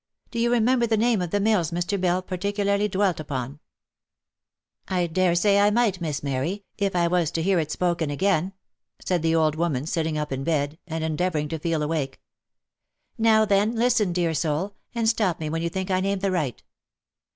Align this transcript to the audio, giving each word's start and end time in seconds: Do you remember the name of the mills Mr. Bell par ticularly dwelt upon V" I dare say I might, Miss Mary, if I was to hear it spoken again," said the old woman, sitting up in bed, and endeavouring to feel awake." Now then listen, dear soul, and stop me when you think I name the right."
Do 0.31 0.39
you 0.39 0.51
remember 0.51 0.87
the 0.87 0.97
name 0.97 1.21
of 1.21 1.29
the 1.29 1.39
mills 1.39 1.69
Mr. 1.69 2.01
Bell 2.01 2.23
par 2.23 2.39
ticularly 2.39 2.89
dwelt 2.89 3.19
upon 3.19 3.51
V" 3.51 3.59
I 4.95 5.05
dare 5.05 5.35
say 5.35 5.59
I 5.59 5.69
might, 5.69 6.01
Miss 6.01 6.23
Mary, 6.23 6.63
if 6.79 6.95
I 6.95 7.05
was 7.07 7.29
to 7.29 7.43
hear 7.43 7.59
it 7.59 7.69
spoken 7.71 8.09
again," 8.09 8.53
said 8.99 9.21
the 9.21 9.35
old 9.35 9.53
woman, 9.53 9.85
sitting 9.85 10.17
up 10.17 10.31
in 10.31 10.43
bed, 10.43 10.79
and 10.87 11.03
endeavouring 11.03 11.49
to 11.49 11.59
feel 11.59 11.83
awake." 11.83 12.19
Now 13.19 13.45
then 13.45 13.75
listen, 13.75 14.11
dear 14.11 14.33
soul, 14.33 14.73
and 14.95 15.07
stop 15.07 15.39
me 15.39 15.51
when 15.51 15.61
you 15.61 15.69
think 15.69 15.91
I 15.91 15.99
name 16.01 16.17
the 16.17 16.31
right." 16.31 16.63